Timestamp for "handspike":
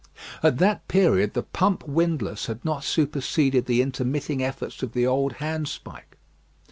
5.33-6.17